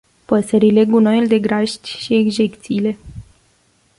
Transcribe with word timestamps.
Păsările, 0.25 0.85
gunoiul 0.85 1.27
de 1.27 1.39
grajd 1.39 1.83
și 1.83 2.15
ejecțiile. 2.15 2.97